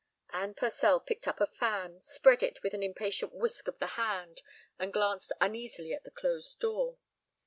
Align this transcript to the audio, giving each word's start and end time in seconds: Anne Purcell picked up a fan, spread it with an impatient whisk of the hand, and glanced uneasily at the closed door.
Anne 0.31 0.55
Purcell 0.55 0.99
picked 0.99 1.27
up 1.27 1.39
a 1.39 1.45
fan, 1.45 2.01
spread 2.01 2.41
it 2.41 2.63
with 2.63 2.73
an 2.73 2.81
impatient 2.81 3.35
whisk 3.35 3.67
of 3.67 3.77
the 3.77 3.85
hand, 4.01 4.41
and 4.79 4.91
glanced 4.91 5.31
uneasily 5.39 5.93
at 5.93 6.01
the 6.03 6.09
closed 6.09 6.59
door. 6.59 6.97